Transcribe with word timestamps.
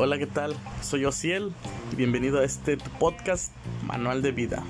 hola, 0.00 0.16
¿qué 0.16 0.26
tal? 0.26 0.54
Soy 0.80 1.04
Osiel 1.06 1.52
y 1.92 1.96
bienvenido 1.96 2.38
a 2.38 2.44
este 2.44 2.76
podcast 3.00 3.52
Manual 3.84 4.22
de 4.22 4.30
Vida. 4.30 4.62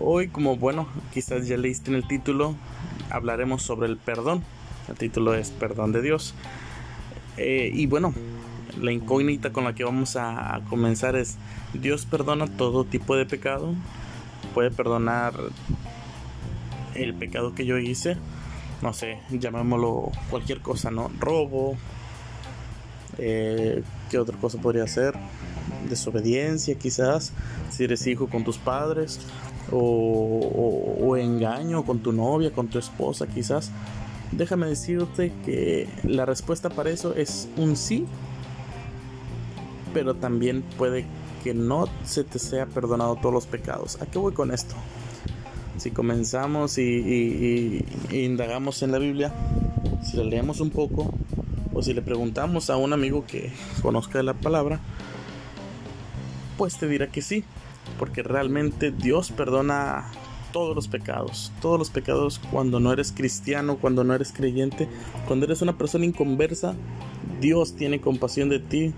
Hoy, 0.00 0.28
como 0.28 0.56
bueno, 0.56 0.88
quizás 1.12 1.46
ya 1.46 1.58
leíste 1.58 1.90
en 1.90 1.96
el 1.96 2.08
título, 2.08 2.54
hablaremos 3.10 3.62
sobre 3.62 3.88
el 3.88 3.98
perdón. 3.98 4.42
El 4.88 4.94
título 4.94 5.34
es 5.34 5.50
Perdón 5.50 5.92
de 5.92 6.00
Dios. 6.00 6.34
Eh, 7.36 7.70
y 7.74 7.84
bueno, 7.84 8.14
la 8.80 8.90
incógnita 8.90 9.52
con 9.52 9.64
la 9.64 9.74
que 9.74 9.84
vamos 9.84 10.16
a 10.16 10.62
comenzar 10.70 11.14
es, 11.14 11.36
¿Dios 11.74 12.06
perdona 12.06 12.46
todo 12.46 12.84
tipo 12.84 13.16
de 13.16 13.26
pecado? 13.26 13.74
¿Puede 14.54 14.70
perdonar 14.70 15.34
el 16.94 17.12
pecado 17.12 17.54
que 17.54 17.66
yo 17.66 17.76
hice? 17.76 18.16
No 18.80 18.94
sé, 18.94 19.20
llamémoslo 19.30 20.10
cualquier 20.30 20.62
cosa, 20.62 20.90
¿no? 20.90 21.10
Robo, 21.20 21.76
eh, 23.18 23.82
¿Qué 24.10 24.18
otra 24.18 24.36
cosa 24.38 24.58
podría 24.58 24.86
ser? 24.86 25.14
Desobediencia 25.88 26.74
quizás, 26.76 27.32
si 27.70 27.84
eres 27.84 28.06
hijo 28.06 28.28
con 28.28 28.44
tus 28.44 28.58
padres, 28.58 29.20
o, 29.72 31.16
engaño 31.16 31.84
con 31.84 32.00
tu 32.00 32.12
novia, 32.12 32.52
con 32.52 32.68
tu 32.68 32.78
esposa 32.78 33.26
quizás. 33.26 33.70
Déjame 34.32 34.66
decirte 34.66 35.32
que 35.44 35.88
la 36.04 36.26
respuesta 36.26 36.68
para 36.70 36.90
eso 36.90 37.14
es 37.14 37.48
un 37.56 37.76
sí, 37.76 38.06
pero 39.94 40.14
también 40.14 40.62
puede 40.76 41.06
que 41.42 41.54
no 41.54 41.88
se 42.04 42.24
te 42.24 42.38
sea 42.38 42.66
perdonado 42.66 43.16
todos 43.16 43.32
los 43.32 43.46
pecados. 43.46 44.00
¿A 44.02 44.06
qué 44.06 44.18
voy 44.18 44.32
con 44.32 44.52
esto? 44.52 44.74
Si 45.78 45.90
comenzamos 45.90 46.76
y, 46.78 47.84
indagamos 48.10 48.82
en 48.82 48.92
la 48.92 48.98
Biblia, 48.98 49.32
si 50.04 50.16
la 50.16 50.24
leemos 50.24 50.60
un 50.60 50.70
poco, 50.70 51.12
o 51.78 51.82
si 51.82 51.94
le 51.94 52.02
preguntamos 52.02 52.70
a 52.70 52.76
un 52.76 52.92
amigo 52.92 53.24
que 53.24 53.52
conozca 53.82 54.20
la 54.24 54.34
palabra, 54.34 54.80
pues 56.56 56.76
te 56.76 56.88
dirá 56.88 57.06
que 57.06 57.22
sí, 57.22 57.44
porque 58.00 58.24
realmente 58.24 58.90
Dios 58.90 59.30
perdona 59.30 60.10
todos 60.52 60.74
los 60.74 60.88
pecados, 60.88 61.52
todos 61.62 61.78
los 61.78 61.90
pecados 61.90 62.40
cuando 62.50 62.80
no 62.80 62.92
eres 62.92 63.12
cristiano, 63.12 63.76
cuando 63.76 64.02
no 64.02 64.12
eres 64.12 64.32
creyente, 64.32 64.88
cuando 65.28 65.46
eres 65.46 65.62
una 65.62 65.78
persona 65.78 66.04
inconversa, 66.04 66.74
Dios 67.40 67.76
tiene 67.76 68.00
compasión 68.00 68.48
de 68.48 68.58
ti 68.58 68.92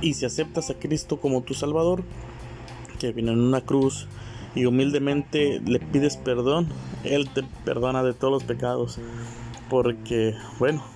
y 0.00 0.14
si 0.14 0.26
aceptas 0.26 0.70
a 0.70 0.74
Cristo 0.74 1.18
como 1.18 1.42
tu 1.42 1.54
Salvador, 1.54 2.04
que 3.00 3.10
vino 3.10 3.32
en 3.32 3.40
una 3.40 3.62
cruz 3.62 4.06
y 4.54 4.66
humildemente 4.66 5.60
le 5.66 5.80
pides 5.80 6.18
perdón, 6.18 6.68
Él 7.02 7.28
te 7.30 7.42
perdona 7.64 8.04
de 8.04 8.14
todos 8.14 8.32
los 8.32 8.44
pecados, 8.44 9.00
porque 9.68 10.36
bueno, 10.60 10.93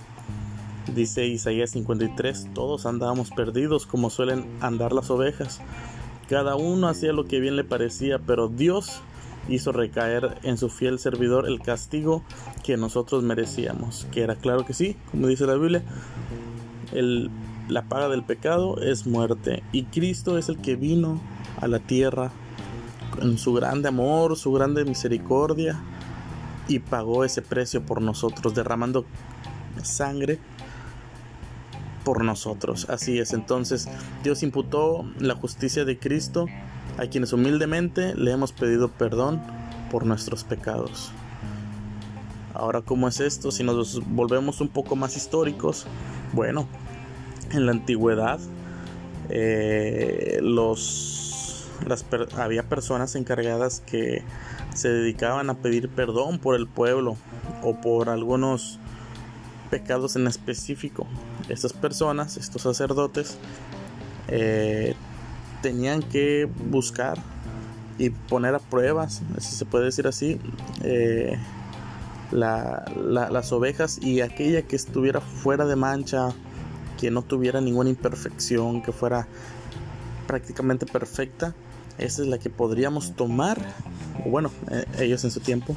Dice 0.95 1.27
Isaías 1.27 1.71
53, 1.71 2.49
todos 2.53 2.85
andábamos 2.85 3.29
perdidos 3.29 3.85
como 3.85 4.09
suelen 4.09 4.45
andar 4.59 4.91
las 4.91 5.09
ovejas. 5.11 5.61
Cada 6.27 6.55
uno 6.55 6.87
hacía 6.87 7.13
lo 7.13 7.25
que 7.25 7.39
bien 7.39 7.55
le 7.55 7.63
parecía, 7.63 8.17
pero 8.19 8.47
Dios 8.47 9.01
hizo 9.49 9.71
recaer 9.71 10.37
en 10.43 10.57
su 10.57 10.69
fiel 10.69 10.99
servidor 10.99 11.47
el 11.47 11.59
castigo 11.59 12.23
que 12.63 12.75
nosotros 12.77 13.23
merecíamos. 13.23 14.07
Que 14.11 14.21
era 14.21 14.35
claro 14.35 14.65
que 14.65 14.73
sí, 14.73 14.95
como 15.11 15.27
dice 15.27 15.45
la 15.45 15.55
Biblia, 15.55 15.83
el, 16.91 17.29
la 17.67 17.83
paga 17.83 18.09
del 18.09 18.23
pecado 18.23 18.81
es 18.81 19.05
muerte. 19.05 19.63
Y 19.71 19.83
Cristo 19.83 20.37
es 20.37 20.49
el 20.49 20.57
que 20.57 20.75
vino 20.75 21.21
a 21.61 21.67
la 21.67 21.79
tierra 21.79 22.31
en 23.21 23.37
su 23.37 23.53
grande 23.53 23.89
amor, 23.89 24.37
su 24.37 24.51
grande 24.51 24.85
misericordia, 24.85 25.79
y 26.67 26.79
pagó 26.79 27.25
ese 27.25 27.41
precio 27.41 27.83
por 27.83 28.01
nosotros, 28.01 28.53
derramando 28.53 29.05
sangre 29.83 30.39
por 32.03 32.23
nosotros. 32.23 32.87
Así 32.89 33.19
es, 33.19 33.33
entonces 33.33 33.87
Dios 34.23 34.43
imputó 34.43 35.05
la 35.19 35.35
justicia 35.35 35.85
de 35.85 35.97
Cristo 35.97 36.47
a 36.97 37.07
quienes 37.07 37.33
humildemente 37.33 38.15
le 38.15 38.31
hemos 38.31 38.51
pedido 38.51 38.89
perdón 38.89 39.41
por 39.91 40.05
nuestros 40.05 40.43
pecados. 40.43 41.11
Ahora, 42.53 42.81
¿cómo 42.81 43.07
es 43.07 43.19
esto? 43.19 43.51
Si 43.51 43.63
nos 43.63 44.05
volvemos 44.07 44.59
un 44.59 44.67
poco 44.67 44.95
más 44.95 45.15
históricos, 45.15 45.85
bueno, 46.33 46.67
en 47.51 47.65
la 47.65 47.71
antigüedad 47.71 48.39
eh, 49.29 50.39
los, 50.41 51.67
había 52.37 52.63
personas 52.63 53.15
encargadas 53.15 53.79
que 53.79 54.23
se 54.73 54.89
dedicaban 54.89 55.49
a 55.49 55.55
pedir 55.55 55.89
perdón 55.89 56.39
por 56.39 56.55
el 56.55 56.67
pueblo 56.67 57.15
o 57.63 57.79
por 57.79 58.09
algunos 58.09 58.79
pecados 59.69 60.15
en 60.15 60.27
específico. 60.27 61.07
Estas 61.47 61.73
personas, 61.73 62.37
estos 62.37 62.61
sacerdotes, 62.63 63.37
eh, 64.27 64.95
tenían 65.61 66.01
que 66.01 66.49
buscar 66.69 67.17
y 67.97 68.09
poner 68.11 68.55
a 68.55 68.59
pruebas, 68.59 69.21
si 69.39 69.55
se 69.55 69.65
puede 69.65 69.85
decir 69.85 70.07
así, 70.07 70.39
eh, 70.83 71.37
las 72.31 73.51
ovejas 73.51 73.99
y 74.01 74.21
aquella 74.21 74.61
que 74.61 74.75
estuviera 74.75 75.19
fuera 75.19 75.65
de 75.65 75.75
mancha, 75.75 76.29
que 76.99 77.11
no 77.11 77.21
tuviera 77.23 77.59
ninguna 77.59 77.89
imperfección, 77.89 78.81
que 78.81 78.91
fuera 78.91 79.27
prácticamente 80.27 80.85
perfecta, 80.85 81.55
esa 81.97 82.21
es 82.21 82.27
la 82.27 82.37
que 82.37 82.49
podríamos 82.49 83.15
tomar, 83.15 83.59
bueno, 84.25 84.51
eh, 84.71 84.85
ellos 84.99 85.23
en 85.25 85.31
su 85.31 85.41
tiempo, 85.41 85.75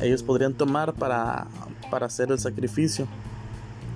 ellos 0.00 0.22
podrían 0.22 0.54
tomar 0.54 0.92
para 0.94 1.46
para 1.94 2.06
hacer 2.06 2.32
el 2.32 2.40
sacrificio. 2.40 3.06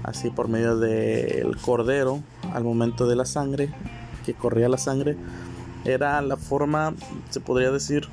Así 0.05 0.31
por 0.31 0.47
medio 0.47 0.77
del 0.77 1.57
cordero, 1.57 2.23
al 2.53 2.63
momento 2.63 3.09
de 3.09 3.17
la 3.17 3.25
sangre, 3.25 3.75
que 4.25 4.35
corría 4.35 4.69
la 4.69 4.79
sangre, 4.79 5.17
era 5.85 6.23
la 6.23 6.37
forma, 6.37 6.95
se 7.29 7.41
podría 7.41 7.73
decir, 7.73 8.09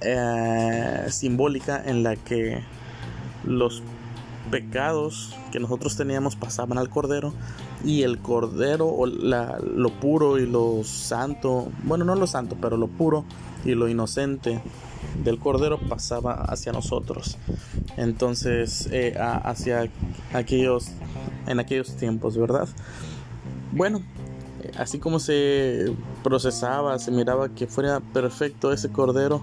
eh, 0.00 1.06
simbólica 1.08 1.80
en 1.86 2.02
la 2.02 2.16
que 2.16 2.64
los 3.44 3.82
pecados 4.50 5.36
que 5.52 5.60
nosotros 5.60 5.96
teníamos 5.96 6.34
pasaban 6.34 6.76
al 6.76 6.90
cordero 6.90 7.32
y 7.84 8.02
el 8.02 8.18
cordero 8.18 8.88
o 8.88 9.06
lo 9.06 9.90
puro 10.00 10.38
y 10.38 10.46
lo 10.46 10.82
santo, 10.82 11.68
bueno 11.84 12.04
no 12.04 12.16
lo 12.16 12.26
santo, 12.26 12.56
pero 12.60 12.76
lo 12.76 12.88
puro 12.88 13.24
y 13.64 13.74
lo 13.74 13.88
inocente 13.88 14.60
del 15.22 15.38
Cordero 15.38 15.78
pasaba 15.78 16.32
hacia 16.32 16.72
nosotros. 16.72 17.38
Entonces, 17.96 18.88
eh, 18.90 19.14
hacia 19.18 19.88
aquellos, 20.32 20.88
en 21.46 21.60
aquellos 21.60 21.96
tiempos, 21.96 22.36
¿verdad? 22.36 22.68
Bueno, 23.72 24.02
así 24.76 24.98
como 24.98 25.18
se 25.18 25.92
procesaba, 26.22 26.98
se 26.98 27.10
miraba 27.10 27.48
que 27.48 27.66
fuera 27.66 28.00
perfecto 28.00 28.72
ese 28.72 28.90
Cordero 28.90 29.42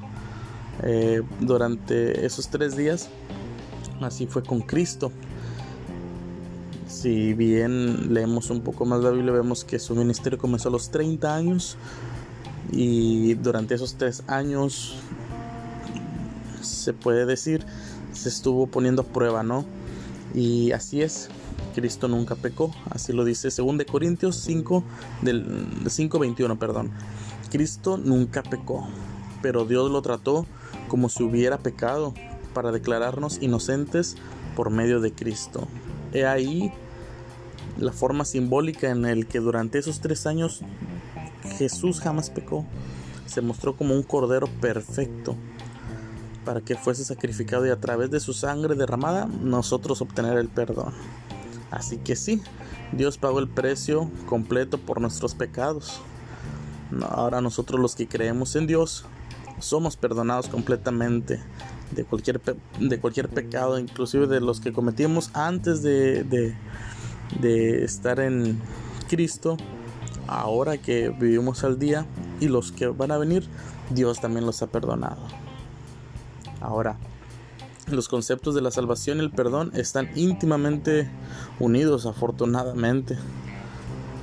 eh, 0.84 1.22
durante 1.40 2.26
esos 2.26 2.50
tres 2.50 2.76
días, 2.76 3.10
así 4.02 4.28
fue 4.28 4.44
con 4.44 4.62
Cristo. 4.62 5.12
Si 6.88 7.34
bien 7.34 8.14
leemos 8.14 8.50
un 8.50 8.62
poco 8.62 8.86
más 8.86 9.02
la 9.02 9.12
Biblia, 9.12 9.32
vemos 9.32 9.64
que 9.64 9.80
su 9.80 9.96
ministerio 9.96 10.38
comenzó 10.38 10.70
a 10.70 10.72
los 10.72 10.92
30 10.92 11.34
años 11.34 11.78
y 12.72 13.34
durante 13.36 13.76
esos 13.76 13.96
tres 13.96 14.24
años 14.28 14.96
se 16.82 16.94
puede 16.94 17.26
decir, 17.26 17.66
se 18.14 18.30
estuvo 18.30 18.68
poniendo 18.68 19.04
a 19.04 19.06
prueba, 19.06 19.44
¿no? 19.44 19.66
Y 20.34 20.72
así 20.72 21.02
es, 21.02 21.30
Cristo 21.74 22.08
nunca 22.08 22.36
pecó, 22.36 22.74
así 22.90 23.14
lo 23.14 23.24
dice 23.26 23.50
2 23.50 23.78
de 23.78 23.86
Corintios 23.86 24.36
5 24.38 24.84
del 25.22 25.46
5:21, 25.86 26.58
perdón. 26.58 26.92
Cristo 27.50 27.98
nunca 27.98 28.44
pecó, 28.44 28.88
pero 29.42 29.66
Dios 29.66 29.92
lo 29.92 30.02
trató 30.02 30.46
como 30.88 31.10
si 31.10 31.24
hubiera 31.24 31.58
pecado 31.60 32.14
para 32.54 32.72
declararnos 32.72 33.42
inocentes 33.42 34.16
por 34.56 34.70
medio 34.70 35.00
de 35.00 35.14
Cristo. 35.14 35.68
He 36.14 36.26
ahí 36.26 36.72
la 37.78 37.92
forma 37.92 38.26
simbólica 38.26 38.90
en 38.90 39.06
el 39.06 39.28
que 39.28 39.40
durante 39.40 39.80
esos 39.80 40.02
tres 40.02 40.28
años 40.28 40.62
Jesús 41.58 42.00
jamás 42.02 42.30
pecó. 42.30 42.66
Se 43.26 43.42
mostró 43.42 43.78
como 43.78 43.96
un 43.96 44.04
cordero 44.04 44.48
perfecto 44.60 45.38
para 46.46 46.62
que 46.62 46.76
fuese 46.76 47.04
sacrificado 47.04 47.66
y 47.66 47.70
a 47.70 47.80
través 47.80 48.12
de 48.12 48.20
su 48.20 48.34
sangre 48.34 48.76
derramada 48.76 49.28
nosotros 49.28 50.02
obtener 50.02 50.38
el 50.38 50.48
perdón. 50.48 50.94
Así 51.70 51.98
que 51.98 52.16
sí, 52.16 52.42
Dios 52.92 53.18
pagó 53.18 53.40
el 53.40 53.48
precio 53.48 54.10
completo 54.28 54.78
por 54.78 55.00
nuestros 55.00 55.36
pecados. 55.36 56.02
Ahora 57.10 57.40
nosotros 57.40 57.80
los 57.80 57.96
que 57.96 58.08
creemos 58.08 58.56
en 58.56 58.68
Dios 58.68 59.06
somos 59.60 59.96
perdonados 59.96 60.50
completamente 60.50 61.42
de 61.92 62.04
cualquier, 62.04 62.42
de 62.80 63.00
cualquier 63.00 63.30
pecado, 63.30 63.80
inclusive 63.80 64.28
de 64.28 64.42
los 64.42 64.60
que 64.60 64.74
cometimos 64.74 65.30
antes 65.34 65.84
de, 65.84 66.24
de, 66.24 66.56
de 67.40 67.84
estar 67.84 68.20
en 68.20 68.60
Cristo, 69.08 69.58
ahora 70.28 70.78
que 70.78 71.10
vivimos 71.10 71.64
al 71.64 71.80
día 71.80 72.06
y 72.40 72.48
los 72.48 72.72
que 72.72 72.88
van 72.88 73.12
a 73.12 73.18
venir, 73.18 73.48
Dios 73.90 74.20
también 74.20 74.46
los 74.46 74.62
ha 74.62 74.68
perdonado. 74.68 75.41
Ahora, 76.62 76.98
los 77.90 78.08
conceptos 78.08 78.56
de 78.56 78.62
la 78.62 78.72
salvación 78.72 79.18
y 79.18 79.22
el 79.22 79.32
perdón 79.32 79.72
están 79.76 80.10
íntimamente 80.16 81.10
unidos, 81.60 82.06
afortunadamente. 82.06 83.18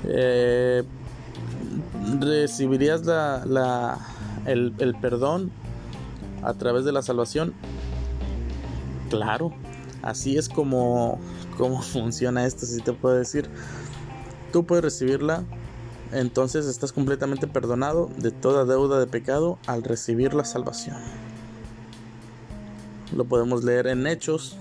Eh, 0.05 0.85
¿Recibirías 2.21 3.05
la, 3.05 3.99
el, 4.47 4.73
perdón 5.01 5.51
a 6.43 6.55
través 6.55 6.85
de 6.85 6.93
la 6.93 7.03
salvación? 7.03 7.53
Claro, 9.11 9.53
así 10.03 10.37
es 10.37 10.49
como, 10.49 11.19
como 11.57 11.83
funciona 11.83 12.47
esto, 12.47 12.65
si 12.67 12.81
te 12.81 12.93
puedo 12.93 13.17
decir. 13.17 13.51
Tú 14.53 14.65
puedes 14.65 14.85
recibirla, 14.85 15.45
entonces 16.13 16.67
estás 16.67 16.93
completamente 16.93 17.47
perdonado 17.47 18.09
de 18.17 18.31
toda 18.31 18.65
deuda 18.65 18.99
de 18.99 19.07
pecado 19.07 19.59
al 19.67 19.83
recibir 19.83 20.33
la 20.33 20.45
salvación. 20.45 20.97
Lo 23.17 23.25
podemos 23.25 23.65
leer 23.65 23.87
en 23.87 24.07
Hechos 24.07 24.57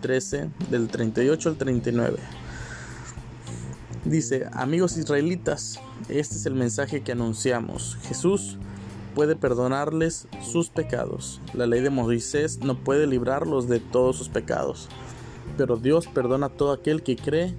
13 0.00 0.50
del 0.70 0.88
38 0.88 1.48
al 1.50 1.56
39. 1.56 2.18
Dice, 4.04 4.46
amigos 4.52 4.96
israelitas, 4.96 5.80
este 6.08 6.36
es 6.36 6.46
el 6.46 6.54
mensaje 6.54 7.02
que 7.02 7.12
anunciamos. 7.12 7.98
Jesús 8.02 8.56
puede 9.14 9.36
perdonarles 9.36 10.26
sus 10.42 10.70
pecados. 10.70 11.40
La 11.52 11.66
ley 11.66 11.82
de 11.82 11.90
Moisés 11.90 12.60
no 12.60 12.78
puede 12.78 13.06
librarlos 13.06 13.68
de 13.68 13.80
todos 13.80 14.16
sus 14.16 14.28
pecados. 14.28 14.88
Pero 15.58 15.76
Dios 15.76 16.06
perdona 16.06 16.46
a 16.46 16.50
todo 16.50 16.72
aquel 16.72 17.02
que 17.02 17.16
cree 17.16 17.54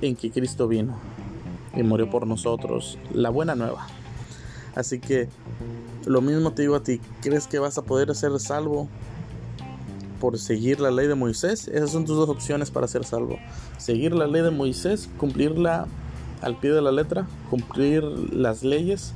en 0.00 0.16
que 0.16 0.30
Cristo 0.30 0.66
vino 0.66 0.98
y 1.74 1.82
murió 1.82 2.10
por 2.10 2.26
nosotros. 2.26 2.98
La 3.12 3.30
buena 3.30 3.54
nueva. 3.54 3.86
Así 4.74 4.98
que 4.98 5.28
lo 6.06 6.20
mismo 6.20 6.52
te 6.52 6.62
digo 6.62 6.76
a 6.76 6.82
ti. 6.82 7.00
¿Crees 7.22 7.46
que 7.46 7.58
vas 7.58 7.78
a 7.78 7.82
poder 7.82 8.14
ser 8.14 8.38
salvo 8.38 8.88
por 10.20 10.38
seguir 10.38 10.80
la 10.80 10.90
ley 10.90 11.06
de 11.06 11.14
Moisés? 11.14 11.68
Esas 11.68 11.90
son 11.90 12.04
tus 12.04 12.16
dos 12.16 12.28
opciones 12.28 12.70
para 12.70 12.88
ser 12.88 13.04
salvo. 13.04 13.38
Seguir 13.78 14.14
la 14.14 14.26
ley 14.26 14.42
de 14.42 14.50
Moisés, 14.50 15.08
cumplirla 15.18 15.86
al 16.42 16.58
pie 16.58 16.72
de 16.72 16.82
la 16.82 16.92
letra, 16.92 17.26
cumplir 17.50 18.02
las 18.02 18.62
leyes 18.62 19.14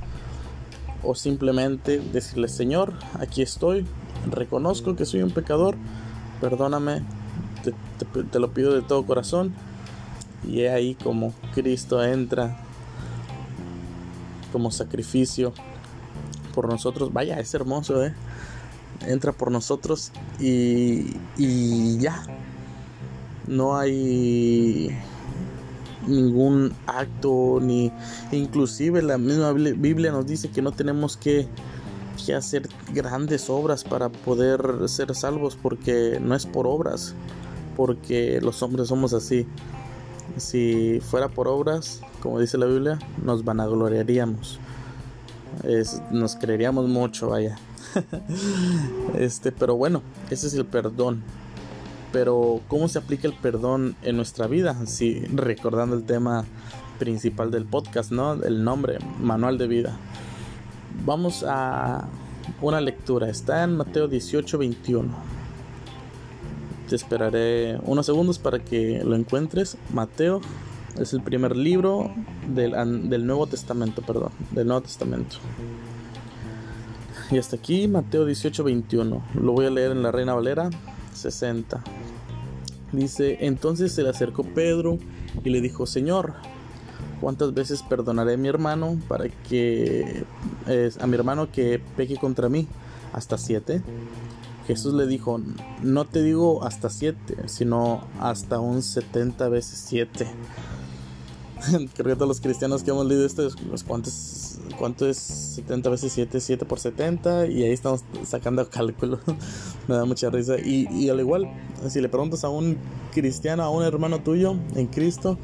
o 1.02 1.14
simplemente 1.14 2.00
decirle, 2.12 2.48
Señor, 2.48 2.94
aquí 3.14 3.42
estoy, 3.42 3.86
reconozco 4.30 4.96
que 4.96 5.04
soy 5.04 5.22
un 5.22 5.30
pecador, 5.30 5.76
perdóname, 6.40 7.02
te, 8.30 8.38
lo 8.38 8.52
pido 8.52 8.74
de 8.74 8.82
todo 8.82 9.04
corazón. 9.04 9.54
Y 10.46 10.62
es 10.62 10.72
ahí 10.72 10.94
como 10.94 11.34
Cristo 11.54 12.02
entra 12.02 12.56
como 14.52 14.70
sacrificio 14.70 15.52
por 16.58 16.68
nosotros. 16.68 17.12
Vaya, 17.12 17.38
es 17.38 17.54
hermoso, 17.54 18.04
¿eh? 18.04 18.12
Entra 19.06 19.30
por 19.30 19.52
nosotros 19.52 20.10
y, 20.40 21.14
y 21.36 21.98
ya. 22.00 22.24
No 23.46 23.76
hay 23.76 24.90
ningún 26.08 26.72
acto 26.88 27.60
ni 27.62 27.92
inclusive 28.32 29.02
la 29.02 29.18
misma 29.18 29.52
Biblia 29.52 30.10
nos 30.10 30.26
dice 30.26 30.50
que 30.50 30.60
no 30.60 30.72
tenemos 30.72 31.16
que, 31.16 31.46
que 32.26 32.34
hacer 32.34 32.68
grandes 32.92 33.48
obras 33.48 33.84
para 33.84 34.08
poder 34.08 34.88
ser 34.88 35.14
salvos 35.14 35.56
porque 35.60 36.18
no 36.20 36.34
es 36.34 36.44
por 36.44 36.66
obras 36.66 37.14
porque 37.76 38.40
los 38.42 38.62
hombres 38.62 38.88
somos 38.88 39.12
así 39.12 39.46
si 40.38 41.00
fuera 41.00 41.28
por 41.28 41.46
obras 41.46 42.00
como 42.20 42.40
dice 42.40 42.58
la 42.58 42.66
Biblia 42.66 42.98
nos 43.22 43.44
vanagloriaríamos 43.44 44.58
es, 45.64 46.02
nos 46.10 46.36
creeríamos 46.36 46.88
mucho 46.88 47.28
vaya 47.28 47.56
este 49.18 49.52
pero 49.52 49.76
bueno 49.76 50.02
ese 50.30 50.46
es 50.46 50.54
el 50.54 50.66
perdón 50.66 51.22
pero, 52.12 52.60
¿cómo 52.68 52.88
se 52.88 52.98
aplica 52.98 53.28
el 53.28 53.34
perdón 53.34 53.94
en 54.02 54.16
nuestra 54.16 54.46
vida? 54.46 54.86
Si 54.86 55.20
recordando 55.26 55.94
el 55.94 56.04
tema 56.04 56.44
principal 56.98 57.50
del 57.50 57.66
podcast, 57.66 58.10
¿no? 58.10 58.32
El 58.32 58.64
nombre, 58.64 58.98
Manual 59.20 59.58
de 59.58 59.66
Vida. 59.66 59.96
Vamos 61.04 61.44
a 61.46 62.08
una 62.62 62.80
lectura. 62.80 63.28
Está 63.28 63.62
en 63.62 63.76
Mateo 63.76 64.08
18, 64.08 64.56
21. 64.56 65.08
Te 66.88 66.96
esperaré 66.96 67.78
unos 67.82 68.06
segundos 68.06 68.38
para 68.38 68.58
que 68.58 69.02
lo 69.04 69.14
encuentres. 69.14 69.76
Mateo 69.92 70.40
es 70.98 71.12
el 71.12 71.22
primer 71.22 71.56
libro 71.56 72.10
del, 72.48 72.72
del 73.08 73.26
Nuevo 73.26 73.46
Testamento, 73.46 74.02
perdón, 74.02 74.32
del 74.52 74.66
Nuevo 74.66 74.82
Testamento. 74.82 75.36
Y 77.30 77.38
hasta 77.38 77.56
aquí 77.56 77.88
Mateo 77.88 78.24
18, 78.24 78.64
21. 78.64 79.22
Lo 79.34 79.52
voy 79.52 79.66
a 79.66 79.70
leer 79.70 79.92
en 79.92 80.02
la 80.02 80.10
Reina 80.10 80.34
Valera 80.34 80.70
60. 81.12 81.82
Dice, 82.92 83.38
entonces 83.40 83.92
se 83.92 84.02
le 84.02 84.08
acercó 84.08 84.44
Pedro 84.44 84.98
y 85.44 85.50
le 85.50 85.60
dijo, 85.60 85.84
Señor, 85.84 86.34
¿cuántas 87.20 87.52
veces 87.52 87.82
perdonaré 87.82 88.34
a 88.34 88.36
mi 88.38 88.48
hermano 88.48 88.98
para 89.08 89.28
que 89.28 90.24
a 90.98 91.06
mi 91.06 91.14
hermano 91.14 91.52
que 91.52 91.82
peque 91.96 92.16
contra 92.16 92.48
mí? 92.48 92.66
¿Hasta 93.12 93.36
siete? 93.36 93.82
Jesús 94.66 94.94
le 94.94 95.06
dijo, 95.06 95.40
no 95.82 96.04
te 96.06 96.22
digo 96.22 96.64
hasta 96.64 96.90
siete, 96.90 97.36
sino 97.46 98.02
hasta 98.20 98.60
un 98.60 98.82
setenta 98.82 99.48
veces 99.48 99.82
siete. 99.86 100.26
Creo 101.96 102.16
que 102.18 102.26
los 102.26 102.40
cristianos 102.40 102.82
que 102.82 102.90
hemos 102.90 103.06
leído 103.06 103.26
esto, 103.26 103.48
pues, 103.68 103.82
¿cuántos, 103.82 104.58
¿cuánto 104.78 105.08
es 105.08 105.16
70 105.16 105.90
veces 105.90 106.12
7? 106.12 106.40
7 106.40 106.64
por 106.64 106.78
70 106.78 107.46
y 107.46 107.64
ahí 107.64 107.72
estamos 107.72 108.04
sacando 108.24 108.68
cálculo. 108.70 109.18
Me 109.88 109.96
da 109.96 110.04
mucha 110.04 110.30
risa. 110.30 110.58
Y, 110.58 110.88
y, 110.90 111.08
al 111.08 111.20
igual, 111.20 111.48
si 111.88 112.00
le 112.00 112.08
preguntas 112.08 112.44
a 112.44 112.48
un 112.48 112.76
cristiano, 113.12 113.62
a 113.62 113.70
un 113.70 113.82
hermano 113.82 114.20
tuyo 114.20 114.54
en 114.74 114.86
Cristo, 114.86 115.38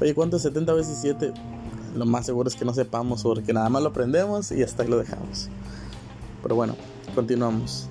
oye, 0.00 0.14
¿cuánto 0.14 0.36
es 0.36 0.42
70 0.42 0.72
veces 0.72 0.98
7? 1.00 1.32
Lo 1.96 2.06
más 2.06 2.26
seguro 2.26 2.48
es 2.48 2.54
que 2.54 2.64
no 2.64 2.74
sepamos 2.74 3.22
porque 3.22 3.52
nada 3.52 3.68
más 3.68 3.82
lo 3.82 3.88
aprendemos 3.88 4.52
y 4.52 4.62
hasta 4.62 4.82
ahí 4.82 4.88
lo 4.88 4.98
dejamos. 4.98 5.48
Pero 6.42 6.54
bueno, 6.54 6.76
continuamos. 7.14 7.88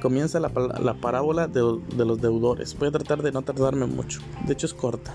Comienza 0.00 0.40
la, 0.40 0.50
la 0.82 0.94
parábola 0.94 1.46
de, 1.46 1.60
de 1.96 2.04
los 2.04 2.20
deudores. 2.20 2.76
Voy 2.78 2.88
a 2.88 2.92
tratar 2.92 3.22
de 3.22 3.32
no 3.32 3.42
tardarme 3.42 3.86
mucho. 3.86 4.20
De 4.46 4.54
hecho 4.54 4.66
es 4.66 4.74
corta. 4.74 5.14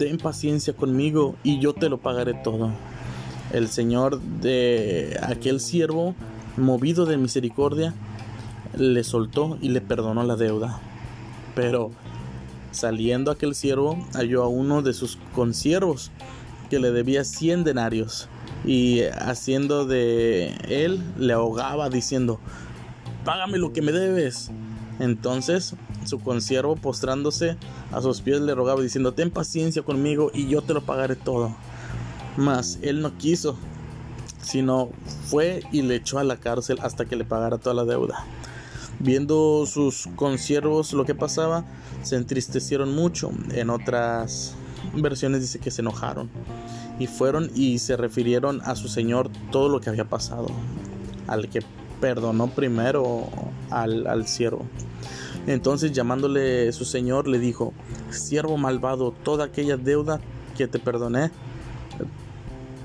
ten 0.00 0.16
paciencia 0.16 0.72
conmigo 0.72 1.36
y 1.44 1.58
yo 1.58 1.74
te 1.74 1.90
lo 1.90 1.98
pagaré 1.98 2.32
todo. 2.32 2.70
El 3.52 3.68
Señor 3.68 4.18
de 4.18 5.20
aquel 5.22 5.60
siervo, 5.60 6.14
movido 6.56 7.04
de 7.04 7.18
misericordia, 7.18 7.92
le 8.74 9.04
soltó 9.04 9.58
y 9.60 9.68
le 9.68 9.82
perdonó 9.82 10.24
la 10.24 10.36
deuda. 10.36 10.80
Pero 11.54 11.90
saliendo 12.70 13.30
aquel 13.30 13.54
siervo, 13.54 14.02
halló 14.14 14.42
a 14.42 14.48
uno 14.48 14.80
de 14.80 14.94
sus 14.94 15.18
consiervos 15.34 16.10
que 16.70 16.78
le 16.78 16.92
debía 16.92 17.22
cien 17.24 17.62
denarios 17.62 18.26
y 18.64 19.02
haciendo 19.02 19.84
de 19.84 20.54
él 20.70 21.02
le 21.18 21.34
ahogaba 21.34 21.90
diciendo, 21.90 22.40
págame 23.26 23.58
lo 23.58 23.74
que 23.74 23.82
me 23.82 23.92
debes. 23.92 24.50
Entonces 24.98 25.74
su 26.04 26.18
consiervo 26.18 26.76
postrándose 26.76 27.56
a 27.92 28.00
sus 28.00 28.20
pies 28.20 28.40
le 28.40 28.54
rogaba 28.54 28.80
diciendo, 28.82 29.12
ten 29.12 29.30
paciencia 29.30 29.82
conmigo 29.82 30.30
y 30.32 30.48
yo 30.48 30.62
te 30.62 30.74
lo 30.74 30.82
pagaré 30.82 31.16
todo. 31.16 31.54
Mas 32.36 32.78
él 32.82 33.02
no 33.02 33.16
quiso, 33.18 33.56
sino 34.42 34.90
fue 35.26 35.62
y 35.72 35.82
le 35.82 35.96
echó 35.96 36.18
a 36.18 36.24
la 36.24 36.36
cárcel 36.36 36.78
hasta 36.82 37.04
que 37.04 37.16
le 37.16 37.24
pagara 37.24 37.58
toda 37.58 37.74
la 37.74 37.84
deuda. 37.84 38.24
Viendo 38.98 39.64
sus 39.66 40.08
consiervos 40.14 40.92
lo 40.92 41.04
que 41.04 41.14
pasaba, 41.14 41.64
se 42.02 42.16
entristecieron 42.16 42.94
mucho. 42.94 43.30
En 43.52 43.70
otras 43.70 44.54
versiones 44.94 45.40
dice 45.40 45.58
que 45.58 45.70
se 45.70 45.80
enojaron. 45.80 46.28
Y 46.98 47.06
fueron 47.06 47.50
y 47.54 47.78
se 47.78 47.96
refirieron 47.96 48.60
a 48.62 48.76
su 48.76 48.88
señor 48.88 49.30
todo 49.50 49.70
lo 49.70 49.80
que 49.80 49.88
había 49.88 50.04
pasado. 50.04 50.48
Al 51.26 51.48
que 51.48 51.62
perdonó 52.00 52.48
primero 52.48 53.26
al, 53.70 54.06
al 54.06 54.26
siervo. 54.26 54.66
Entonces 55.46 55.92
llamándole 55.92 56.72
su 56.72 56.84
señor 56.84 57.26
le 57.26 57.38
dijo, 57.38 57.72
siervo 58.10 58.56
malvado, 58.56 59.12
toda 59.22 59.46
aquella 59.46 59.76
deuda 59.76 60.20
que 60.56 60.68
te 60.68 60.78
perdoné, 60.78 61.30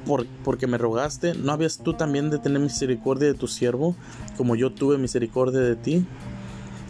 por, 0.05 0.25
porque 0.43 0.67
me 0.67 0.77
rogaste, 0.77 1.33
¿no 1.33 1.51
habías 1.51 1.79
tú 1.79 1.93
también 1.93 2.29
de 2.29 2.39
tener 2.39 2.61
misericordia 2.61 3.27
de 3.27 3.33
tu 3.33 3.47
siervo, 3.47 3.95
como 4.37 4.55
yo 4.55 4.71
tuve 4.71 4.97
misericordia 4.97 5.59
de 5.59 5.75
ti? 5.75 6.05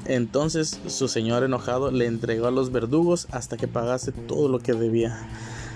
Entonces 0.06 0.80
su 0.88 1.08
señor 1.08 1.44
enojado 1.44 1.92
le 1.92 2.06
entregó 2.06 2.48
a 2.48 2.52
los 2.52 2.72
verdugos 2.72 3.28
hasta 3.32 3.58
que 3.58 3.68
pagase 3.68 4.12
todo 4.12 4.50
lo 4.50 4.60
que 4.60 4.74
debía. 4.74 5.28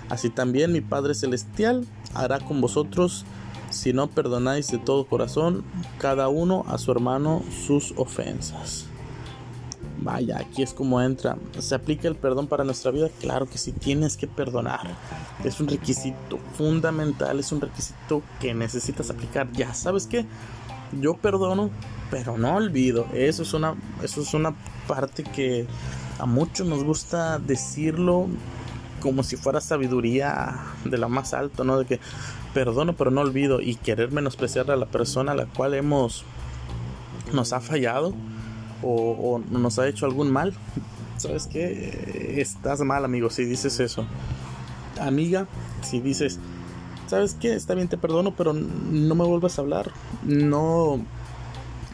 Así 0.10 0.30
también 0.30 0.72
mi 0.72 0.82
Padre 0.82 1.16
Celestial 1.16 1.86
hará 2.14 2.40
con 2.40 2.62
vosotros 2.62 3.26
si 3.72 3.94
no 3.94 4.08
perdonáis 4.08 4.68
de 4.68 4.78
todo 4.78 5.06
corazón 5.06 5.64
cada 6.00 6.28
uno 6.28 6.64
a 6.68 6.78
su 6.78 6.92
hermano 6.92 7.44
sus 7.66 7.94
ofensas. 7.98 8.86
Vaya, 10.02 10.40
aquí 10.40 10.64
es 10.64 10.74
como 10.74 11.02
entra. 11.02 11.38
¿Se 11.60 11.76
aplica 11.76 12.08
el 12.08 12.16
perdón 12.16 12.48
para 12.48 12.64
nuestra 12.64 12.92
vida? 12.92 13.10
Claro 13.20 13.48
que 13.48 13.58
sí, 13.58 13.74
tienes 13.74 14.16
que 14.16 14.28
perdonar. 14.28 14.88
Es 15.44 15.60
un 15.60 15.68
requisito 15.68 16.40
fundamental, 16.58 17.40
es 17.40 17.52
un 17.52 17.60
requisito 17.60 18.22
que 18.40 18.54
necesitas 18.54 19.10
aplicar. 19.10 19.52
Ya, 19.52 19.74
¿sabes 19.74 20.08
qué? 20.08 20.26
Yo 21.02 21.18
perdono, 21.18 21.70
pero 22.12 22.38
no 22.38 22.56
olvido. 22.56 23.08
Eso 23.14 23.44
es 23.44 23.54
una, 23.54 23.76
eso 24.02 24.22
es 24.22 24.34
una 24.34 24.56
parte 24.88 25.24
que 25.24 25.68
a 26.18 26.26
muchos 26.26 26.66
nos 26.66 26.84
gusta 26.84 27.38
decirlo 27.38 28.28
como 29.02 29.24
si 29.24 29.38
fuera 29.38 29.62
sabiduría 29.62 30.60
de 30.86 30.98
la 30.98 31.08
más 31.08 31.34
alto, 31.34 31.64
¿no? 31.64 31.78
De 31.78 31.86
que 31.86 32.00
perdono 32.54 32.96
pero 32.96 33.12
no 33.12 33.22
olvido 33.22 33.62
y 33.62 33.76
querer 33.76 34.12
menospreciar 34.12 34.72
a 34.72 34.76
la 34.76 34.88
persona 34.88 35.34
a 35.34 35.36
la 35.36 35.46
cual 35.46 35.74
hemos 35.74 36.24
nos 37.34 37.54
ha 37.54 37.62
fallado 37.62 38.14
o, 38.84 39.42
nos 39.50 39.80
ha 39.80 39.88
hecho 39.88 40.06
algún 40.06 40.32
mal. 40.32 40.54
¿Sabes 41.18 41.48
qué? 41.48 42.36
Estás 42.38 42.80
mal, 42.82 43.04
amigo, 43.04 43.30
si 43.30 43.46
dices 43.46 43.80
eso. 43.80 44.06
Amiga, 45.02 45.48
si 45.82 46.00
dices, 46.00 46.40
¿sabes 47.08 47.36
qué? 47.40 47.54
Está 47.54 47.76
bien, 47.76 47.88
te 47.88 47.98
perdono, 47.98 48.36
pero 48.36 48.54
no 48.54 49.16
me 49.16 49.26
vuelvas 49.26 49.58
a 49.58 49.62
hablar. 49.62 49.92
No, 50.24 51.00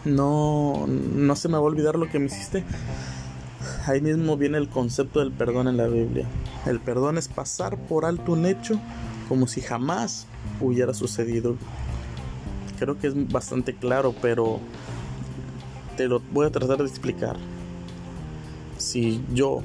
no, 0.04 0.86
no 0.88 1.36
se 1.36 1.48
me 1.48 1.54
va 1.54 1.60
a 1.60 1.64
olvidar 1.64 1.96
lo 1.96 2.10
que 2.10 2.20
me 2.20 2.28
hiciste. 2.28 2.64
Ahí 3.88 4.02
mismo 4.02 4.38
viene 4.38 4.58
el 4.58 4.70
concepto 4.70 5.20
del 5.20 5.32
perdón 5.32 5.68
en 5.68 5.78
la 5.78 5.88
Biblia. 5.88 6.28
El 6.66 6.80
perdón 6.80 7.18
es 7.18 7.28
pasar 7.28 7.78
por 7.78 8.06
alto 8.06 8.32
un 8.34 8.46
hecho 8.46 8.80
como 9.28 9.48
si 9.48 9.62
jamás 9.62 10.28
hubiera 10.62 10.94
sucedido. 10.94 11.56
Creo 12.80 12.98
que 12.98 13.08
es 13.08 13.32
bastante 13.32 13.76
claro, 13.76 14.14
pero 14.22 14.60
te 15.96 16.08
lo 16.08 16.22
voy 16.32 16.48
a 16.48 16.52
tratar 16.52 16.78
de 16.78 16.86
explicar. 16.86 17.38
Si 18.78 19.22
yo 19.34 19.62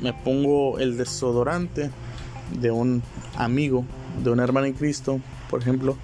me 0.00 0.12
pongo 0.12 0.78
el 0.78 0.96
desodorante 0.96 1.90
de 2.60 2.70
un 2.70 3.02
amigo, 3.36 3.84
de 4.22 4.30
un 4.30 4.40
hermano 4.40 4.66
en 4.66 4.72
Cristo, 4.72 5.20
por 5.50 5.60
ejemplo, 5.60 5.96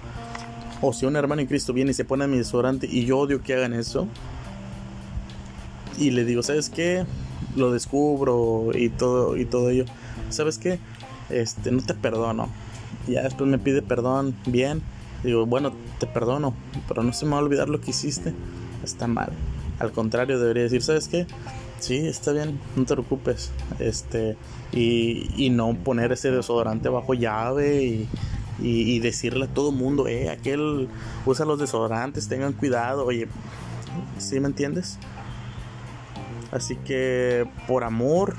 o 0.81 0.93
si 0.93 1.05
un 1.05 1.15
hermano 1.15 1.41
en 1.41 1.47
Cristo 1.47 1.73
viene 1.73 1.91
y 1.91 1.93
se 1.93 2.05
pone 2.05 2.27
mi 2.27 2.37
desodorante 2.37 2.87
y 2.89 3.05
yo 3.05 3.19
odio 3.19 3.41
que 3.41 3.53
hagan 3.53 3.73
eso, 3.73 4.07
y 5.97 6.11
le 6.11 6.25
digo, 6.25 6.43
¿sabes 6.43 6.69
qué? 6.69 7.05
Lo 7.55 7.71
descubro 7.71 8.71
y 8.73 8.89
todo 8.89 9.37
y 9.37 9.45
todo 9.45 9.69
ello. 9.69 9.85
¿Sabes 10.29 10.57
qué? 10.57 10.79
Este, 11.29 11.71
no 11.71 11.81
te 11.81 11.93
perdono. 11.93 12.49
Ya 13.07 13.23
después 13.23 13.49
me 13.49 13.57
pide 13.57 13.81
perdón, 13.81 14.35
bien. 14.45 14.81
Digo, 15.23 15.45
bueno, 15.45 15.71
te 15.99 16.07
perdono, 16.07 16.53
pero 16.87 17.03
no 17.03 17.13
se 17.13 17.25
me 17.25 17.31
va 17.31 17.37
a 17.37 17.41
olvidar 17.41 17.69
lo 17.69 17.79
que 17.79 17.91
hiciste. 17.91 18.33
Está 18.83 19.07
mal. 19.07 19.31
Al 19.79 19.91
contrario, 19.91 20.39
debería 20.39 20.63
decir, 20.63 20.81
¿sabes 20.81 21.07
qué? 21.07 21.27
Sí, 21.79 22.07
está 22.07 22.31
bien, 22.31 22.59
no 22.75 22.85
te 22.85 22.93
preocupes. 22.93 23.51
Este, 23.79 24.37
y, 24.71 25.29
y 25.35 25.49
no 25.49 25.73
poner 25.75 26.11
ese 26.11 26.31
desodorante 26.31 26.89
bajo 26.89 27.13
llave 27.13 27.83
y, 27.83 28.09
y, 28.59 28.99
decirle 28.99 29.45
a 29.45 29.47
todo 29.47 29.71
mundo, 29.71 30.07
eh, 30.07 30.29
aquel 30.29 30.87
usa 31.25 31.45
los 31.45 31.59
desodorantes, 31.59 32.27
tengan 32.27 32.53
cuidado. 32.53 33.05
Oye, 33.05 33.27
¿sí 34.17 34.39
me 34.39 34.47
entiendes? 34.47 34.97
Así 36.51 36.77
que 36.77 37.45
por 37.67 37.83
amor, 37.83 38.35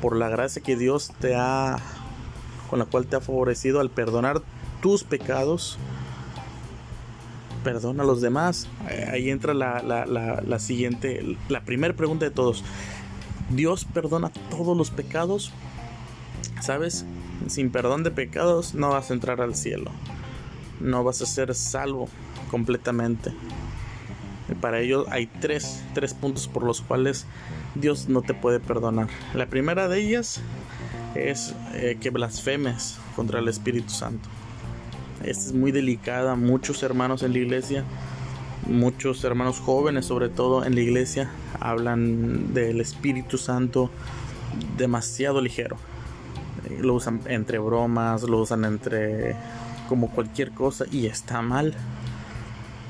por 0.00 0.16
la 0.16 0.28
gracia 0.28 0.62
que 0.62 0.76
Dios 0.76 1.10
te 1.20 1.34
ha, 1.34 1.78
con 2.70 2.78
la 2.78 2.84
cual 2.84 3.06
te 3.06 3.16
ha 3.16 3.20
favorecido 3.20 3.80
al 3.80 3.90
perdonar 3.90 4.42
tus 4.80 5.02
pecados, 5.02 5.78
perdona 7.66 8.04
a 8.04 8.06
los 8.06 8.20
demás. 8.20 8.68
Eh, 8.88 9.08
ahí 9.10 9.28
entra 9.28 9.52
la, 9.52 9.82
la, 9.82 10.58
siguiente, 10.60 11.36
la 11.48 11.64
primera 11.64 11.94
pregunta 11.94 12.24
de 12.24 12.30
todos. 12.30 12.62
¿Dios 13.50 13.84
perdona 13.92 14.30
todos 14.50 14.76
los 14.76 14.92
pecados? 14.92 15.50
¿Sabes? 16.60 17.04
Sin 17.48 17.70
perdón 17.70 18.04
de 18.04 18.12
pecados 18.12 18.76
no 18.76 18.90
vas 18.90 19.10
a 19.10 19.14
entrar 19.14 19.40
al 19.40 19.56
cielo. 19.56 19.90
No 20.78 21.02
vas 21.02 21.20
a 21.22 21.26
ser 21.26 21.56
salvo 21.56 22.08
completamente. 22.52 23.32
Para 24.60 24.78
ello 24.78 25.04
hay 25.10 25.26
tres, 25.26 25.82
tres 25.92 26.14
puntos 26.14 26.46
por 26.46 26.62
los 26.62 26.82
cuales 26.82 27.26
Dios 27.74 28.08
no 28.08 28.22
te 28.22 28.32
puede 28.32 28.60
perdonar. 28.60 29.08
La 29.34 29.46
primera 29.46 29.88
de 29.88 30.06
ellas 30.06 30.40
es 31.16 31.52
eh, 31.74 31.98
que 32.00 32.10
blasfemes 32.10 32.98
contra 33.16 33.40
el 33.40 33.48
Espíritu 33.48 33.90
Santo. 33.90 34.28
Esta 35.24 35.46
es 35.46 35.52
muy 35.52 35.72
delicada. 35.72 36.36
Muchos 36.36 36.82
hermanos 36.82 37.22
en 37.22 37.32
la 37.32 37.38
iglesia, 37.38 37.84
muchos 38.66 39.24
hermanos 39.24 39.60
jóvenes 39.60 40.06
sobre 40.06 40.28
todo 40.28 40.64
en 40.64 40.74
la 40.74 40.80
iglesia, 40.80 41.30
hablan 41.60 42.52
del 42.52 42.80
Espíritu 42.80 43.38
Santo 43.38 43.90
demasiado 44.76 45.40
ligero. 45.40 45.76
Lo 46.80 46.94
usan 46.94 47.20
entre 47.26 47.58
bromas, 47.58 48.22
lo 48.24 48.40
usan 48.40 48.64
entre 48.64 49.36
como 49.88 50.10
cualquier 50.10 50.52
cosa 50.52 50.84
y 50.90 51.06
está 51.06 51.42
mal. 51.42 51.74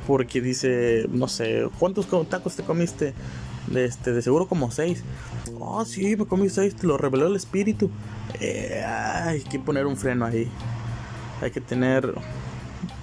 Porque 0.06 0.40
dice, 0.40 1.06
no 1.10 1.26
sé, 1.28 1.68
¿cuántos 1.78 2.06
tacos 2.28 2.54
te 2.54 2.62
comiste? 2.62 3.12
Este, 3.74 4.12
de 4.12 4.22
seguro 4.22 4.46
como 4.46 4.70
seis. 4.70 5.02
Oh, 5.58 5.84
sí, 5.84 6.16
me 6.16 6.26
comí 6.26 6.48
seis, 6.48 6.76
te 6.76 6.86
lo 6.86 6.96
reveló 6.96 7.26
el 7.26 7.34
espíritu. 7.34 7.90
Eh, 8.40 8.84
hay 8.84 9.40
que 9.42 9.58
poner 9.58 9.86
un 9.86 9.96
freno 9.96 10.24
ahí 10.26 10.48
hay 11.40 11.50
que 11.50 11.60
tener 11.60 12.14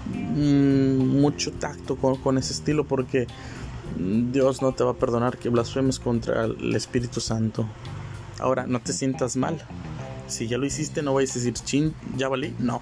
mm, 0.07 1.21
mucho 1.21 1.51
tacto 1.51 1.95
con, 1.95 2.37
ese 2.37 2.53
estilo 2.53 2.85
porque 2.85 3.27
Dios 3.97 4.61
no 4.61 4.73
te 4.73 4.83
va 4.83 4.91
a 4.91 4.95
perdonar 4.95 5.37
que 5.37 5.49
blasfemes 5.49 5.99
contra 5.99 6.45
el 6.45 6.75
Espíritu 6.75 7.19
Santo. 7.19 7.67
Ahora, 8.39 8.65
no 8.65 8.81
te 8.81 8.93
sientas 8.93 9.35
mal. 9.35 9.61
Si 10.27 10.47
ya 10.47 10.57
lo 10.57 10.65
hiciste, 10.65 11.03
no 11.03 11.13
vayas 11.13 11.31
a 11.31 11.33
decir, 11.35 11.53
chin, 11.53 11.93
ya 12.17 12.27
valí. 12.27 12.55
No. 12.59 12.81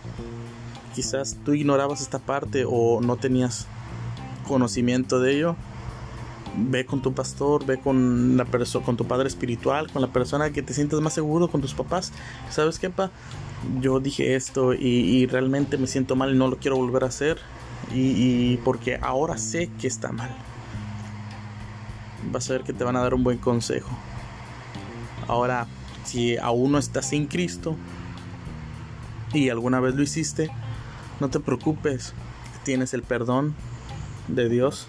Quizás 0.95 1.37
tú 1.43 1.53
ignorabas 1.53 2.01
esta 2.01 2.19
parte 2.19 2.65
o 2.67 3.01
no 3.01 3.17
tenías 3.17 3.67
conocimiento 4.47 5.19
de 5.19 5.35
ello. 5.35 5.55
Ve 6.57 6.85
con 6.85 7.01
tu 7.01 7.13
pastor, 7.13 7.65
ve 7.65 7.79
con, 7.79 8.37
la 8.37 8.45
con 8.85 8.97
tu 8.97 9.05
padre 9.05 9.27
espiritual, 9.27 9.91
con 9.91 10.01
la 10.01 10.11
persona 10.11 10.51
que 10.51 10.61
te 10.61 10.73
sientas 10.73 10.99
más 10.99 11.13
seguro, 11.13 11.49
con 11.49 11.61
tus 11.61 11.73
papás. 11.73 12.11
¿Sabes 12.49 12.77
qué, 12.77 12.89
pa? 12.89 13.11
Yo 13.79 13.99
dije 13.99 14.35
esto 14.35 14.73
y, 14.73 15.25
realmente 15.27 15.77
me 15.77 15.87
siento 15.87 16.15
mal 16.15 16.33
y 16.33 16.37
no 16.37 16.47
lo 16.47 16.57
quiero 16.57 16.77
volver 16.77 17.03
a 17.03 17.07
hacer 17.07 17.37
y, 17.93 18.57
porque 18.57 18.97
ahora 19.01 19.37
sé 19.37 19.69
que 19.79 19.87
está 19.87 20.11
mal. 20.11 20.35
Vas 22.31 22.49
a 22.49 22.53
ver 22.53 22.63
que 22.63 22.73
te 22.73 22.83
van 22.83 22.95
a 22.95 23.01
dar 23.01 23.13
un 23.13 23.23
buen 23.23 23.37
consejo. 23.37 23.89
Ahora, 25.27 25.67
si 26.05 26.37
aún 26.37 26.71
no 26.71 26.77
estás 26.77 27.09
sin 27.09 27.27
Cristo 27.27 27.75
y 29.33 29.49
alguna 29.49 29.79
vez 29.79 29.95
lo 29.95 30.03
hiciste, 30.03 30.49
no 31.19 31.29
te 31.29 31.39
preocupes, 31.39 32.13
tienes 32.63 32.93
el 32.93 33.03
perdón 33.03 33.55
de 34.27 34.49
Dios. 34.49 34.87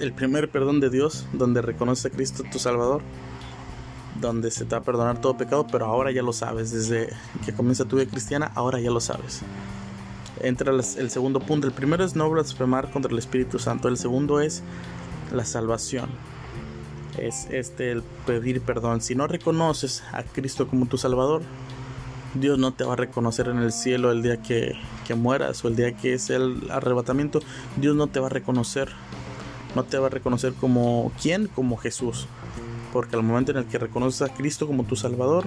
El 0.00 0.12
primer 0.12 0.50
perdón 0.50 0.80
de 0.80 0.90
Dios 0.90 1.26
donde 1.32 1.62
reconoces 1.62 2.06
a 2.06 2.10
Cristo 2.10 2.42
tu 2.50 2.58
Salvador 2.58 3.02
donde 4.22 4.50
se 4.50 4.64
te 4.64 4.74
va 4.74 4.78
a 4.78 4.84
perdonar 4.84 5.20
todo 5.20 5.36
pecado, 5.36 5.66
pero 5.70 5.84
ahora 5.84 6.10
ya 6.10 6.22
lo 6.22 6.32
sabes, 6.32 6.72
desde 6.72 7.10
que 7.44 7.52
comienza 7.52 7.84
tu 7.84 7.96
vida 7.96 8.10
cristiana, 8.10 8.50
ahora 8.54 8.80
ya 8.80 8.90
lo 8.90 9.00
sabes. 9.00 9.42
Entra 10.40 10.72
el 10.72 11.10
segundo 11.10 11.40
punto, 11.40 11.66
el 11.66 11.72
primero 11.72 12.04
es 12.04 12.16
no 12.16 12.28
blasfemar 12.30 12.90
contra 12.90 13.12
el 13.12 13.18
Espíritu 13.18 13.58
Santo, 13.58 13.88
el 13.88 13.98
segundo 13.98 14.40
es 14.40 14.62
la 15.30 15.44
salvación. 15.44 16.08
Es 17.18 17.46
este 17.50 17.92
el 17.92 18.02
pedir 18.26 18.62
perdón. 18.62 19.02
Si 19.02 19.14
no 19.14 19.26
reconoces 19.26 20.02
a 20.12 20.22
Cristo 20.22 20.66
como 20.66 20.86
tu 20.86 20.96
Salvador, 20.96 21.42
Dios 22.34 22.58
no 22.58 22.72
te 22.72 22.84
va 22.84 22.94
a 22.94 22.96
reconocer 22.96 23.48
en 23.48 23.58
el 23.58 23.72
cielo 23.72 24.10
el 24.10 24.22
día 24.22 24.38
que, 24.38 24.74
que 25.06 25.14
mueras 25.14 25.62
o 25.64 25.68
el 25.68 25.76
día 25.76 25.94
que 25.94 26.14
es 26.14 26.30
el 26.30 26.70
arrebatamiento. 26.70 27.40
Dios 27.76 27.94
no 27.94 28.06
te 28.06 28.20
va 28.20 28.26
a 28.26 28.30
reconocer. 28.30 28.88
No 29.74 29.84
te 29.84 29.98
va 29.98 30.06
a 30.06 30.10
reconocer 30.10 30.54
como 30.54 31.12
quién, 31.20 31.46
como 31.46 31.76
Jesús. 31.76 32.26
Porque 32.92 33.16
al 33.16 33.22
momento 33.22 33.52
en 33.52 33.58
el 33.58 33.66
que 33.66 33.78
reconoces 33.78 34.22
a 34.22 34.34
Cristo 34.34 34.66
como 34.66 34.84
tu 34.84 34.96
Salvador, 34.96 35.46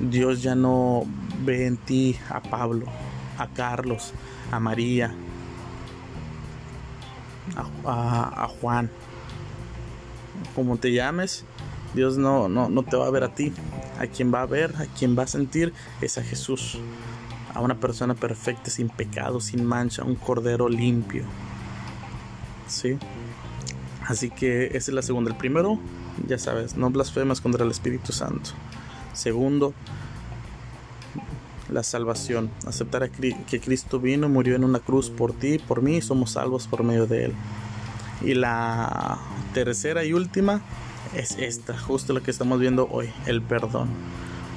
Dios 0.00 0.42
ya 0.42 0.54
no 0.54 1.04
ve 1.44 1.66
en 1.66 1.76
ti 1.76 2.16
a 2.28 2.40
Pablo, 2.40 2.86
a 3.38 3.48
Carlos, 3.48 4.12
a 4.50 4.60
María, 4.60 5.14
a, 7.84 8.48
Juan. 8.60 8.90
Como 10.54 10.76
te 10.76 10.92
llames, 10.92 11.44
Dios 11.94 12.18
no, 12.18 12.48
no, 12.48 12.68
no 12.68 12.82
te 12.82 12.96
va 12.96 13.06
a 13.06 13.10
ver 13.10 13.24
a 13.24 13.34
ti. 13.34 13.52
A 13.98 14.06
quien 14.06 14.32
va 14.32 14.42
a 14.42 14.46
ver, 14.46 14.74
a 14.76 14.86
quien 14.86 15.16
va 15.16 15.22
a 15.24 15.26
sentir 15.26 15.72
es 16.00 16.18
a 16.18 16.22
Jesús. 16.22 16.78
A 17.54 17.60
una 17.60 17.78
persona 17.78 18.14
perfecta, 18.14 18.70
sin 18.70 18.88
pecado, 18.88 19.40
sin 19.40 19.64
mancha, 19.64 20.02
un 20.02 20.16
cordero 20.16 20.68
limpio. 20.68 21.24
¿Sí? 22.66 22.98
Así 24.06 24.30
que 24.30 24.66
esa 24.68 24.90
es 24.90 24.94
la 24.94 25.02
segunda. 25.02 25.30
El 25.30 25.36
primero, 25.36 25.78
ya 26.26 26.38
sabes, 26.38 26.76
no 26.76 26.90
blasfemas 26.90 27.40
contra 27.40 27.64
el 27.64 27.70
Espíritu 27.70 28.12
Santo. 28.12 28.50
Segundo, 29.12 29.74
la 31.72 31.82
salvación. 31.82 32.50
Aceptar 32.66 33.10
que 33.10 33.60
Cristo 33.60 33.98
vino, 33.98 34.28
murió 34.28 34.56
en 34.56 34.64
una 34.64 34.78
cruz 34.78 35.10
por 35.10 35.32
ti, 35.32 35.58
por 35.58 35.82
mí, 35.82 35.96
y 35.96 36.02
somos 36.02 36.32
salvos 36.32 36.66
por 36.66 36.82
medio 36.84 37.06
de 37.06 37.26
Él. 37.26 37.32
Y 38.22 38.34
la 38.34 39.18
tercera 39.54 40.04
y 40.04 40.12
última 40.12 40.62
es 41.14 41.36
esta, 41.38 41.76
justo 41.76 42.12
lo 42.12 42.22
que 42.22 42.30
estamos 42.30 42.60
viendo 42.60 42.88
hoy, 42.90 43.10
el 43.26 43.42
perdón. 43.42 43.88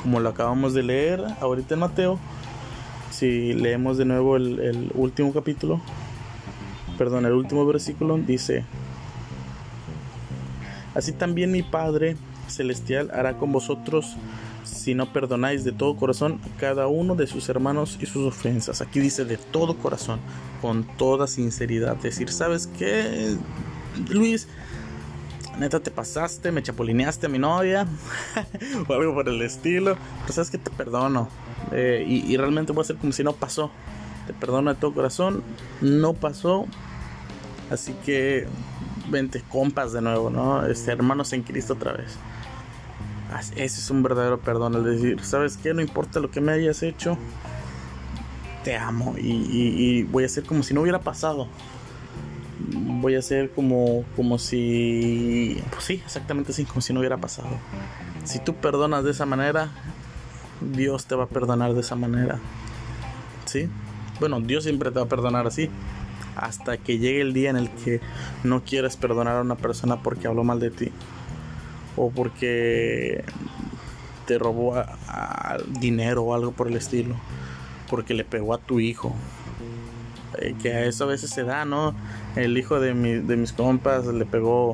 Como 0.04 0.20
lo 0.20 0.30
acabamos 0.30 0.74
de 0.74 0.84
leer 0.84 1.24
ahorita 1.42 1.74
en 1.74 1.80
Mateo, 1.80 2.20
si 3.12 3.54
leemos 3.54 3.98
de 3.98 4.06
nuevo 4.06 4.36
el, 4.36 4.60
el 4.60 4.92
último 4.94 5.34
capítulo, 5.34 5.82
perdón, 6.98 7.26
el 7.26 7.34
último 7.34 7.66
versículo, 7.66 8.18
dice, 8.18 8.66
así 10.96 11.12
también 11.12 11.52
mi 11.52 11.62
Padre 11.62 12.18
Celestial 12.48 13.12
hará 13.14 13.38
con 13.38 13.52
vosotros 13.52 14.16
si 14.64 14.96
no 14.96 15.12
perdonáis 15.12 15.64
de 15.64 15.72
todo 15.72 15.96
corazón 15.96 16.40
a 16.44 16.60
cada 16.60 16.88
uno 16.88 17.16
de 17.16 17.28
sus 17.28 17.50
hermanos 17.50 17.98
y 18.02 18.06
sus 18.06 18.26
ofensas. 18.28 18.82
Aquí 18.82 19.00
dice 19.00 19.26
de 19.26 19.38
todo 19.38 19.78
corazón, 19.78 20.20
con 20.62 20.84
toda 20.98 21.28
sinceridad. 21.28 21.96
Decir, 21.98 22.32
¿sabes 22.32 22.68
qué, 22.68 23.36
Luis? 24.10 24.48
Neta, 25.58 25.80
te 25.80 25.90
pasaste, 25.90 26.52
me 26.52 26.62
chapulineaste 26.62 27.28
a 27.28 27.30
mi 27.30 27.40
novia 27.40 27.88
o 28.88 28.94
algo 28.94 29.14
por 29.14 29.30
el 29.30 29.42
estilo. 29.42 29.98
Pero 30.22 30.34
sabes 30.34 30.50
que 30.50 30.58
te 30.58 30.70
perdono. 30.70 31.30
Eh, 31.72 32.06
y, 32.08 32.36
realmente 32.38 32.74
voy 32.74 32.82
a 32.82 32.84
hacer 32.84 32.98
como 32.98 33.14
si 33.14 33.24
no 33.24 33.34
pasó. 33.34 33.72
Te 34.28 34.34
perdono 34.34 34.74
de 34.74 34.80
todo 34.80 34.94
corazón. 34.94 35.44
No 35.82 36.14
pasó. 36.14 36.66
Así 37.70 37.96
que 38.06 38.48
vente 39.10 39.44
compas 39.50 39.94
de 39.94 40.02
nuevo, 40.02 40.30
¿no? 40.30 40.66
Este, 40.66 40.92
hermanos 40.92 41.34
en 41.34 41.44
Cristo 41.44 41.74
otra 41.74 41.94
vez. 41.94 42.18
Ese 43.56 43.64
es 43.64 43.90
un 43.90 44.02
verdadero 44.02 44.40
perdón, 44.40 44.76
el 44.76 44.84
decir, 44.84 45.24
¿sabes 45.24 45.58
qué? 45.58 45.74
No 45.74 45.82
importa 45.82 46.20
lo 46.20 46.32
que 46.32 46.40
me 46.40 46.54
hayas 46.54 46.84
hecho, 46.84 47.18
te 48.64 48.76
amo 48.78 49.16
y, 49.18 50.04
voy 50.04 50.24
a 50.24 50.26
hacer 50.26 50.44
como 50.44 50.64
si 50.64 50.74
no 50.74 50.82
hubiera 50.82 51.00
pasado. 51.00 51.48
Voy 52.58 53.16
a 53.16 53.20
hacer 53.20 53.52
como, 53.52 54.06
como 54.16 54.40
si, 54.40 55.62
pues 55.72 55.84
sí, 55.84 56.02
exactamente 56.06 56.52
así, 56.52 56.66
como 56.66 56.82
si 56.82 56.94
no 56.94 57.00
hubiera 57.00 57.18
pasado. 57.18 57.50
Si 58.24 58.40
tú 58.40 58.56
perdonas 58.56 59.04
de 59.04 59.12
esa 59.12 59.26
manera, 59.26 59.70
Dios 60.62 61.06
te 61.06 61.16
va 61.16 61.26
a 61.26 61.28
perdonar 61.28 61.74
de 61.74 61.82
esa 61.82 61.96
manera. 61.96 62.40
¿Sí? 63.46 63.70
Bueno, 64.20 64.40
Dios 64.40 64.64
siempre 64.64 64.90
te 64.92 65.00
va 65.00 65.06
a 65.06 65.10
perdonar 65.10 65.46
así. 65.46 65.70
Hasta 66.36 66.78
que 66.78 66.98
llegue 66.98 67.22
el 67.22 67.34
día 67.34 67.50
en 67.50 67.58
el 67.58 67.70
que 67.70 68.02
no 68.44 68.64
quieres 68.64 68.98
perdonar 68.98 69.38
a 69.38 69.42
una 69.42 69.56
persona 69.56 70.02
porque 70.02 70.28
habló 70.28 70.44
mal 70.44 70.60
de 70.60 70.72
ti 70.72 70.92
o 71.96 72.12
porque 72.12 73.24
te 74.26 74.38
robó 74.38 74.76
dinero 75.80 76.24
o 76.24 76.34
algo 76.34 76.52
por 76.52 76.68
el 76.68 76.76
estilo, 76.76 77.16
porque 77.90 78.14
le 78.14 78.26
pegó 78.26 78.54
a 78.54 78.58
tu 78.58 78.80
hijo. 78.80 79.16
Eh, 80.40 80.56
que 80.62 80.74
a 80.74 80.86
eso 80.86 81.06
a 81.06 81.08
veces 81.08 81.30
se 81.30 81.44
da, 81.44 81.64
¿no? 81.64 81.96
El 82.36 82.58
hijo 82.58 82.80
de, 82.80 82.94
de 83.22 83.38
mis 83.38 83.54
compas 83.54 84.06
le 84.08 84.26
pegó 84.26 84.74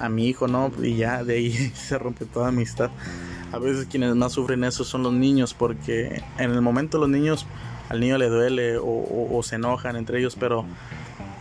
a 0.00 0.08
mi 0.08 0.26
hijo, 0.26 0.48
¿no? 0.48 0.70
Y 0.82 0.96
ya 0.96 1.24
de 1.24 1.34
ahí 1.34 1.52
se 1.74 1.98
rompe 1.98 2.24
toda 2.24 2.48
amistad. 2.48 2.90
A 3.52 3.58
veces 3.58 3.86
quienes 3.86 4.14
más 4.14 4.32
sufren 4.32 4.64
eso 4.64 4.84
son 4.84 5.02
los 5.02 5.12
niños, 5.12 5.54
porque 5.54 6.22
en 6.38 6.50
el 6.50 6.62
momento 6.62 6.98
los 6.98 7.08
niños, 7.08 7.46
al 7.88 8.00
niño 8.00 8.18
le 8.18 8.28
duele 8.28 8.78
o 8.80 9.40
se 9.42 9.56
enojan 9.56 9.96
entre 9.96 10.18
ellos, 10.18 10.36
pero 10.38 10.64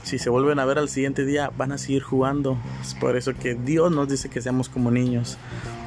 si 0.06 0.20
se 0.20 0.30
vuelven 0.30 0.60
a 0.60 0.66
ver 0.66 0.78
al 0.78 0.88
siguiente 0.88 1.26
día, 1.26 1.52
van 1.58 1.72
a 1.72 1.80
seguir 1.80 2.04
jugando. 2.04 2.60
Es 2.80 2.94
por 2.94 3.18
eso 3.18 3.34
que 3.34 3.56
Dios 3.56 3.92
nos 3.92 4.08
dice 4.08 4.30
que 4.30 4.40
seamos 4.40 4.70
como 4.70 4.92
niños. 4.92 5.40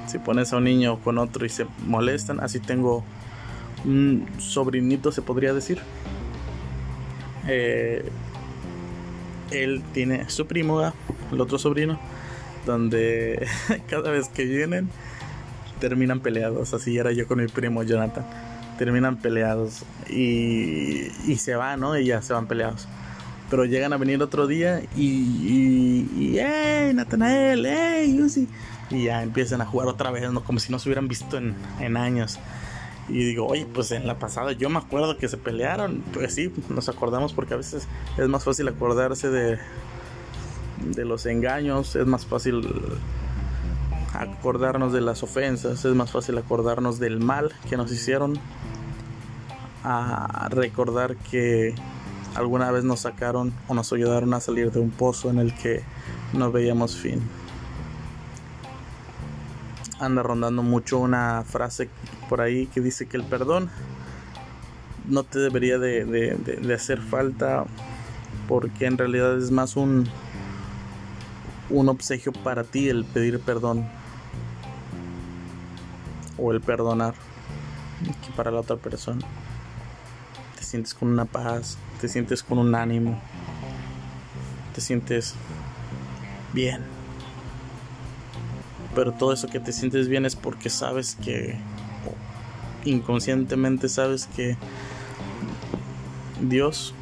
Si 0.09 0.18
pones 0.18 0.53
a 0.53 0.57
un 0.57 0.64
niño 0.64 0.99
con 1.05 1.18
otro 1.18 1.47
y 1.47 1.49
se 1.49 1.66
molestan, 1.87 2.40
así 2.40 2.59
tengo 2.59 3.05
un 3.85 4.27
sobrinito, 4.38 5.12
se 5.12 5.23
podría 5.23 5.55
decir. 5.55 5.79
Eh, 7.47 8.11
él 9.53 9.85
tiene 9.92 10.29
su 10.29 10.49
primo, 10.49 10.92
el 11.31 11.40
otro 11.40 11.57
sobrino, 11.57 12.01
donde 12.66 13.47
cada 13.88 14.11
vez 14.11 14.29
que 14.29 14.44
vienen 14.47 14.88
terminan 15.79 16.18
peleados. 16.18 16.75
Así 16.75 16.99
era 16.99 17.12
yo 17.12 17.29
con 17.29 17.38
mi 17.38 17.47
primo 17.47 17.85
Jonathan. 17.85 18.27
Terminan 18.79 19.17
peleados 19.17 19.85
y, 20.09 21.09
y 21.27 21.37
se 21.37 21.57
van, 21.57 21.81
¿no? 21.81 21.99
Y 21.99 22.07
ya 22.07 22.23
se 22.23 22.33
van 22.33 22.47
peleados 22.47 22.88
pero 23.51 23.64
llegan 23.64 23.93
a 23.93 23.97
venir 23.97 24.23
otro 24.23 24.47
día 24.47 24.83
y, 24.97 25.07
y, 25.07 26.11
y 26.17 26.38
¡Hey, 26.38 26.93
Natanael! 26.95 27.64
¡Hey, 27.67 28.14
Lucy! 28.19 28.49
Y 28.91 29.05
ya 29.05 29.23
empiezan 29.23 29.61
a 29.61 29.67
jugar 29.67 29.88
otra 29.88 30.11
vez, 30.11 30.31
¿no? 30.31 30.45
Como 30.45 30.59
si 30.59 30.71
no 30.73 30.79
se 30.79 30.88
hubieran 30.88 31.09
visto 31.09 31.37
en, 31.38 31.55
en 31.81 31.97
años. 31.97 32.38
Y 33.09 33.25
digo, 33.25 33.47
oye, 33.47 33.67
pues 33.73 33.91
en 33.93 34.07
la 34.07 34.19
pasada 34.19 34.53
yo 34.53 34.69
me 34.69 34.79
acuerdo 34.79 35.17
que 35.17 35.29
se 35.29 35.38
pelearon. 35.38 36.03
Pues 36.12 36.35
sí, 36.35 36.53
nos 36.69 36.88
acordamos 36.88 37.33
porque 37.33 37.55
a 37.55 37.57
veces 37.57 37.88
es 38.19 38.29
más 38.29 38.45
fácil 38.45 38.69
acordarse 38.69 39.31
de, 39.31 39.59
de 40.95 41.05
los 41.05 41.25
engaños, 41.25 41.97
es 41.97 42.07
más 42.07 42.27
fácil 42.27 42.67
acordarnos 44.12 44.93
de 44.93 45.01
las 45.01 45.23
ofensas, 45.23 45.85
es 45.85 45.95
más 45.95 46.11
fácil 46.11 46.37
acordarnos 46.37 46.99
del 46.99 47.19
mal 47.19 47.53
que 47.69 47.77
nos 47.77 47.93
hicieron 47.93 48.38
a 49.85 50.49
recordar 50.51 51.17
que 51.17 51.75
alguna 52.35 52.71
vez 52.71 52.85
nos 52.85 53.01
sacaron 53.01 53.53
o 53.67 53.75
nos 53.75 53.93
ayudaron 53.93 54.33
a 54.35 54.41
salir 54.41 54.71
de 54.71 54.81
un 54.81 54.91
pozo 54.91 55.31
en 55.31 55.38
el 55.38 55.55
que 55.55 55.83
no 56.33 56.53
veíamos 56.53 56.97
fin. 56.97 57.21
Anda 60.01 60.23
rondando 60.23 60.62
mucho 60.62 60.99
una 60.99 61.43
frase 61.45 61.88
por 62.29 62.41
ahí 62.41 62.67
que 62.67 62.81
dice 62.81 63.07
que 63.07 63.17
el 63.17 63.25
perdón 63.25 63.71
no 65.09 65.25
te 65.25 65.38
debería 65.41 65.79
de, 65.79 66.73
hacer 66.75 67.01
falta 67.01 67.64
porque 68.47 68.87
en 68.87 68.99
realidad 68.99 69.37
es 69.37 69.51
más 69.51 69.77
un, 69.77 70.07
un 71.71 71.88
obsequio 71.88 72.33
para 72.33 72.62
ti 72.62 72.88
el 72.88 73.05
pedir 73.05 73.41
perdón 73.41 73.88
o 76.37 76.53
el 76.53 76.61
perdonar 76.61 77.14
que 78.25 78.33
para 78.37 78.53
la 78.53 78.61
otra 78.61 78.77
persona. 78.77 79.27
Te 80.69 80.73
sientes 80.73 80.93
con 80.93 81.09
una 81.09 81.25
paz, 81.25 81.79
te 81.99 82.09
sientes 82.09 82.43
con 82.43 82.59
un 82.59 82.75
ánimo, 82.75 83.19
te 84.75 84.83
sientes 84.83 85.33
bien. 86.53 86.83
Pero 88.95 89.13
todo 89.13 89.33
eso 89.33 89.49
que 89.49 89.61
te 89.61 89.73
sientes 89.73 90.09
bien 90.09 90.27
es 90.27 90.37
porque 90.37 90.69
sabes 90.69 91.17
que, 91.25 91.57
inconscientemente 92.85 93.89
sabes 93.89 94.27
que 94.27 94.59
Dios 96.43 96.93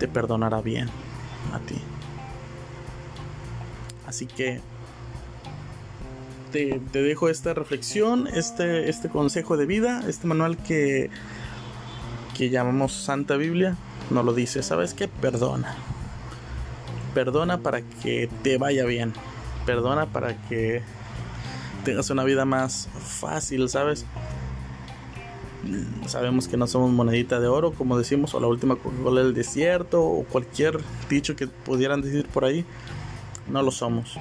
te 0.00 0.08
perdonará 0.08 0.60
bien 0.60 0.88
a 1.52 1.60
ti. 1.60 1.80
Así 4.04 4.26
que 4.26 4.60
te, 6.50 6.80
te, 6.90 7.02
dejo 7.02 7.28
esta 7.28 7.54
reflexión, 7.54 8.26
este, 8.26 8.88
este 8.88 9.08
consejo 9.08 9.56
de 9.56 9.66
vida, 9.66 10.02
este 10.08 10.26
manual 10.26 10.56
que 10.56 11.10
que 12.38 12.50
llamamos 12.50 12.92
Santa 12.92 13.36
Biblia 13.36 13.76
nos 14.10 14.24
lo 14.24 14.32
dice, 14.32 14.62
¿sabes 14.62 14.94
qué? 14.94 15.08
Perdona. 15.08 15.74
Perdona 17.12 17.58
para 17.58 17.82
que 17.82 18.30
te 18.44 18.58
vaya 18.58 18.84
bien. 18.84 19.12
Perdona 19.66 20.06
para 20.06 20.36
que 20.48 20.82
tengas 21.84 22.08
una 22.10 22.22
vida 22.22 22.44
más 22.44 22.88
fácil, 23.00 23.68
¿sabes? 23.68 24.06
Sabemos 26.06 26.46
que 26.46 26.56
no 26.56 26.68
somos 26.68 26.92
monedita 26.92 27.40
de 27.40 27.48
oro, 27.48 27.72
como 27.72 27.98
decimos, 27.98 28.32
o 28.34 28.40
la 28.40 28.46
última 28.46 28.76
Coca-Cola 28.76 29.22
del 29.22 29.34
desierto, 29.34 30.04
o 30.04 30.22
cualquier 30.22 30.78
dicho 31.10 31.34
que 31.34 31.48
pudieran 31.48 32.02
decir 32.02 32.28
por 32.28 32.44
ahí. 32.44 32.64
No 33.50 33.62
lo 33.62 33.72
somos. 33.72 34.16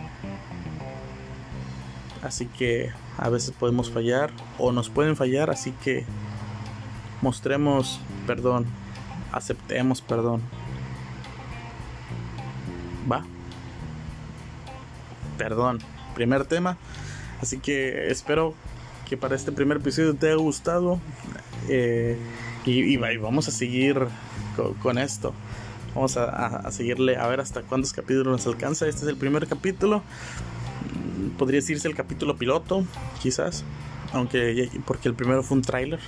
Así 2.23 2.47
que 2.47 2.89
a 3.19 3.29
veces 3.29 3.51
podemos 3.51 3.91
fallar, 3.91 4.31
o 4.57 4.71
nos 4.71 4.89
pueden 4.89 5.15
fallar, 5.15 5.51
así 5.51 5.71
que 5.83 6.03
mostremos 7.21 7.99
perdón, 8.25 8.65
aceptemos 9.31 10.01
perdón. 10.01 10.41
Va. 13.11 13.25
Perdón. 15.37 15.79
Primer 16.15 16.45
tema. 16.45 16.77
Así 17.41 17.59
que 17.59 18.07
espero 18.09 18.53
que 19.07 19.17
para 19.17 19.35
este 19.35 19.51
primer 19.51 19.77
episodio 19.77 20.15
te 20.15 20.27
haya 20.27 20.35
gustado. 20.35 20.99
Eh, 21.69 22.17
y, 22.65 22.97
vamos 22.97 23.47
a 23.47 23.51
seguir 23.51 24.07
con, 24.81 24.97
esto. 24.97 25.33
Vamos 25.95 26.17
a, 26.17 26.69
seguirle 26.71 27.15
a 27.15 27.27
ver 27.27 27.39
hasta 27.39 27.61
cuántos 27.61 27.93
capítulos 27.93 28.27
nos 28.27 28.47
alcanza. 28.47 28.87
Este 28.87 29.03
es 29.03 29.07
el 29.07 29.15
primer 29.15 29.47
capítulo. 29.47 30.01
Podría 31.37 31.59
decirse 31.59 31.87
el 31.87 31.95
capítulo 31.95 32.35
piloto, 32.35 32.83
quizás. 33.21 33.63
Aunque 34.11 34.69
porque 34.85 35.07
el 35.07 35.15
primero 35.15 35.43
fue 35.43 35.57
un 35.57 35.63
tráiler. 35.63 35.99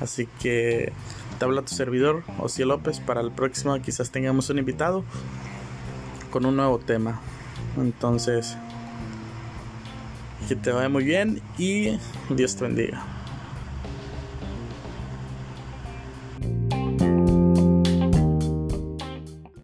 Así 0.00 0.26
que 0.40 0.92
te 1.38 1.44
habla 1.44 1.62
tu 1.62 1.74
servidor, 1.74 2.22
Ocio 2.38 2.66
López. 2.66 3.00
Para 3.00 3.20
el 3.20 3.30
próximo 3.30 3.80
quizás 3.80 4.10
tengamos 4.10 4.50
un 4.50 4.58
invitado. 4.58 5.04
con 6.30 6.44
un 6.44 6.56
nuevo 6.56 6.78
tema. 6.78 7.20
Entonces, 7.78 8.58
que 10.48 10.56
te 10.56 10.70
vaya 10.70 10.88
muy 10.88 11.04
bien 11.04 11.40
y 11.56 11.98
Dios 12.28 12.56
te 12.56 12.64
bendiga. 12.64 13.15